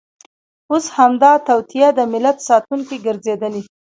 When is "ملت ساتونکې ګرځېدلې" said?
2.13-3.63